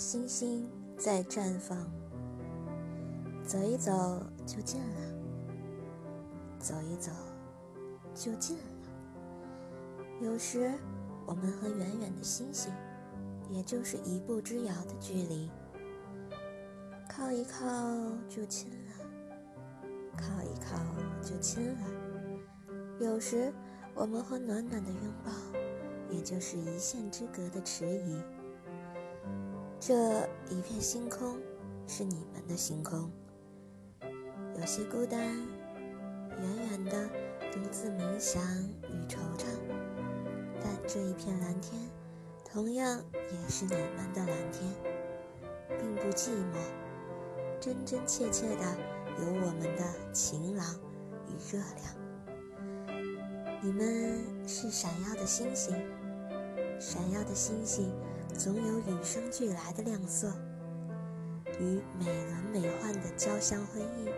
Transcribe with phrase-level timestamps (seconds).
[0.00, 1.76] 星星在绽放，
[3.44, 3.92] 走一走
[4.46, 4.96] 就近了，
[6.58, 7.12] 走一走
[8.14, 8.62] 就近了。
[10.22, 10.72] 有时，
[11.26, 12.72] 我们和远远的星星，
[13.50, 15.50] 也就是一步之遥的距离，
[17.06, 17.60] 靠一靠
[18.26, 19.04] 就亲了，
[20.16, 20.78] 靠一靠
[21.22, 21.80] 就亲了。
[23.00, 23.52] 有时，
[23.94, 25.30] 我们和暖暖的拥抱，
[26.10, 28.18] 也就是一线之隔的迟疑。
[29.82, 31.38] 这一片星空，
[31.86, 33.10] 是你们的星空，
[34.54, 37.08] 有些孤单，远远的
[37.50, 38.42] 独自冥想
[38.90, 39.46] 与惆怅。
[40.62, 41.80] 但这一片蓝天，
[42.44, 44.70] 同样也是你们的蓝天，
[45.78, 46.58] 并不寂寞，
[47.58, 48.76] 真真切切的
[49.18, 50.78] 有我们的晴朗
[51.26, 52.92] 与热量。
[53.62, 55.74] 你们是闪耀的星星，
[56.80, 57.94] 闪耀的星星。
[58.32, 60.32] 总有与生俱来的亮色，
[61.58, 64.10] 与美轮美奂的交相辉映。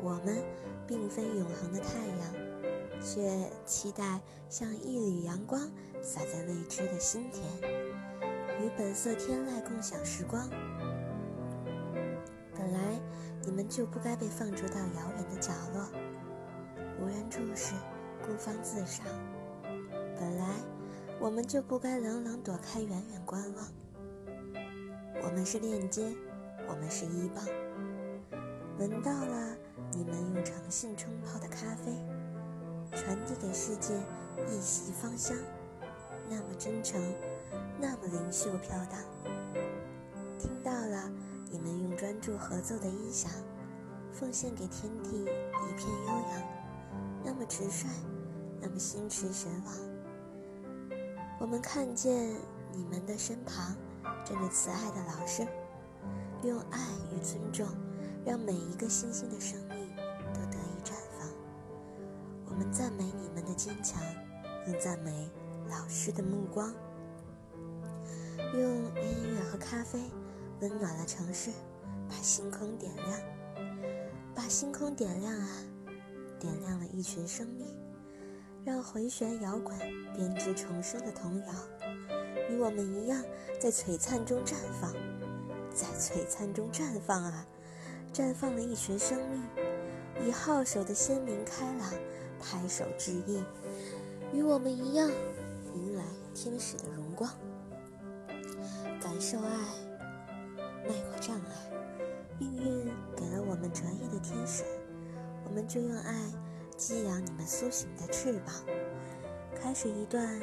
[0.00, 0.42] 我们
[0.86, 5.60] 并非永恒的太阳，却期待像一缕阳光
[6.00, 7.44] 洒在未知的心田，
[8.62, 10.48] 与本色天籁共享时光。
[12.54, 12.98] 本来
[13.42, 15.86] 你们就不该被放逐到遥远的角落，
[16.98, 17.74] 无人注视，
[18.24, 19.04] 孤芳自赏。
[20.18, 20.46] 本来。
[21.18, 23.66] 我们就不该冷冷躲开，远远观望。
[25.22, 26.14] 我们是链接，
[26.68, 27.44] 我们是依傍。
[28.78, 29.56] 闻到了
[29.92, 31.90] 你们用诚信冲泡的咖啡，
[32.94, 33.94] 传递给世界
[34.46, 35.34] 一袭芳香，
[36.28, 37.00] 那么真诚，
[37.80, 39.00] 那么灵秀飘荡。
[40.38, 41.10] 听到了
[41.50, 43.32] 你们用专注合奏的音响，
[44.12, 46.42] 奉献给天地一片悠扬，
[47.24, 47.88] 那么直率，
[48.60, 49.95] 那么心驰神往。
[51.38, 52.34] 我们看见
[52.72, 53.76] 你们的身旁
[54.24, 55.46] 站着慈爱的老师，
[56.42, 56.80] 用爱
[57.12, 57.66] 与尊重，
[58.24, 59.94] 让每一个星星的生命
[60.32, 61.28] 都得以绽放。
[62.46, 64.02] 我们赞美你们的坚强，
[64.64, 65.30] 更赞美
[65.68, 66.72] 老师的目光。
[68.54, 68.62] 用
[69.02, 70.00] 音乐和咖啡
[70.60, 71.50] 温暖了城市，
[72.08, 73.20] 把星空点亮，
[74.34, 75.48] 把星空点亮啊，
[76.40, 77.66] 点亮了一群生命。
[78.66, 79.78] 让回旋摇滚
[80.12, 81.46] 编织重生的童谣，
[82.50, 83.22] 与我们一样，
[83.60, 84.92] 在璀璨中绽放，
[85.72, 87.46] 在璀璨中绽放啊！
[88.12, 89.40] 绽放了一群生命，
[90.26, 91.92] 以号手的鲜明开朗
[92.40, 93.40] 拍手致意，
[94.32, 95.08] 与我们一样，
[95.72, 96.02] 迎来
[96.34, 97.30] 天使的荣光。
[99.00, 99.58] 感受爱，
[100.88, 101.70] 迈过障碍，
[102.40, 104.64] 命运给了我们折翼的天使，
[105.44, 106.12] 我们就用爱。
[106.76, 108.54] 激扬你们苏醒的翅膀，
[109.58, 110.38] 开始一段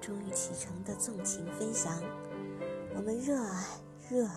[0.00, 2.02] 终于启程的纵情飞翔。
[2.96, 3.64] 我们热爱，
[4.10, 4.32] 热爱；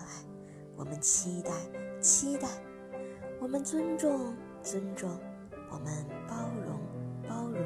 [0.76, 1.52] 我们期待，
[2.00, 2.48] 期待；
[3.40, 5.10] 我们尊重，尊重；
[5.72, 6.80] 我们包容，
[7.28, 7.66] 包容；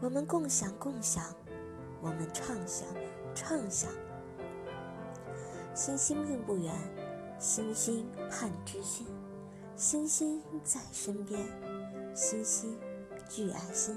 [0.00, 1.22] 我们共享，共享；
[2.00, 2.88] 我们畅想，
[3.34, 3.90] 畅想。
[5.74, 6.74] 星星并不远，
[7.38, 9.06] 星星盼知心，
[9.76, 11.38] 星星在身边。
[12.12, 12.76] 星星
[13.28, 13.96] 聚爱心，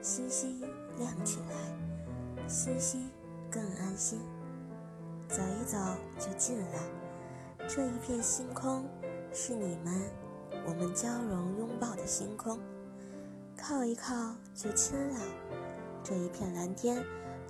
[0.00, 0.60] 星星
[0.96, 3.10] 亮起来，星星
[3.50, 4.20] 更安心。
[5.28, 5.76] 走一走
[6.18, 6.80] 就近了，
[7.68, 8.88] 这一片星空
[9.30, 10.02] 是你们，
[10.66, 12.58] 我们交融拥抱的星空。
[13.56, 15.20] 靠一靠就亲了，
[16.02, 17.04] 这一片蓝天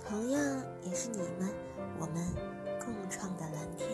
[0.05, 0.41] 同样
[0.83, 1.49] 也是你们，
[1.99, 2.27] 我们
[2.83, 3.88] 共创的蓝天。